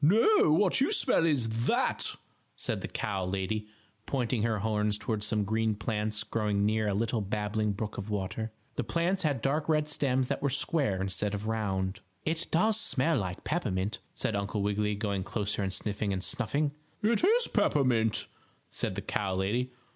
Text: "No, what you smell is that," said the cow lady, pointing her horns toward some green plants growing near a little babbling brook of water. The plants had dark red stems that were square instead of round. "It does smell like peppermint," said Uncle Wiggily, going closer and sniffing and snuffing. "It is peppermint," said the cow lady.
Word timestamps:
"No, 0.03 0.51
what 0.51 0.81
you 0.81 0.91
smell 0.91 1.27
is 1.27 1.67
that," 1.67 2.15
said 2.55 2.81
the 2.81 2.87
cow 2.87 3.23
lady, 3.23 3.67
pointing 4.07 4.41
her 4.41 4.57
horns 4.57 4.97
toward 4.97 5.23
some 5.23 5.43
green 5.43 5.75
plants 5.75 6.23
growing 6.23 6.65
near 6.65 6.87
a 6.87 6.95
little 6.95 7.21
babbling 7.21 7.73
brook 7.73 7.99
of 7.99 8.09
water. 8.09 8.51
The 8.77 8.83
plants 8.83 9.21
had 9.21 9.43
dark 9.43 9.69
red 9.69 9.87
stems 9.87 10.27
that 10.27 10.41
were 10.41 10.49
square 10.49 10.99
instead 10.99 11.35
of 11.35 11.47
round. 11.47 11.99
"It 12.25 12.47
does 12.49 12.79
smell 12.81 13.19
like 13.19 13.43
peppermint," 13.43 13.99
said 14.15 14.35
Uncle 14.35 14.63
Wiggily, 14.63 14.95
going 14.95 15.23
closer 15.23 15.61
and 15.61 15.71
sniffing 15.71 16.11
and 16.11 16.23
snuffing. 16.23 16.71
"It 17.03 17.23
is 17.23 17.47
peppermint," 17.49 18.25
said 18.71 18.95
the 18.95 19.03
cow 19.03 19.35
lady. 19.35 19.71